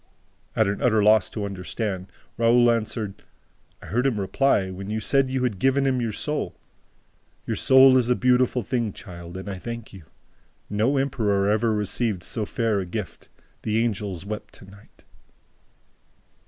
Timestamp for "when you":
4.71-4.99